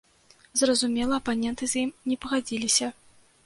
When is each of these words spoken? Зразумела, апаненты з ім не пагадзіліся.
Зразумела, 0.61 1.19
апаненты 1.21 1.63
з 1.73 1.83
ім 1.85 1.95
не 2.13 2.21
пагадзіліся. 2.25 2.95